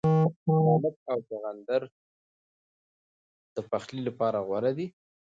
پالک 0.43 0.97
او 1.11 1.19
چغندر 1.27 1.81
د 3.55 3.57
پخلي 3.71 4.01
لپاره 4.07 4.37
غوره 4.47 4.71
دي. 4.77 4.87